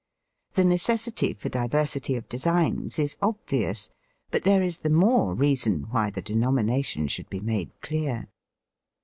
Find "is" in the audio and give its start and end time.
2.97-3.17, 4.63-4.79